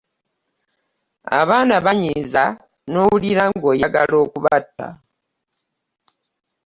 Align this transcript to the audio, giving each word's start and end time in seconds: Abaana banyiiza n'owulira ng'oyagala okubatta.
Abaana 1.39 1.75
banyiiza 1.85 2.43
n'owulira 2.91 3.43
ng'oyagala 3.53 4.15
okubatta. 4.25 4.87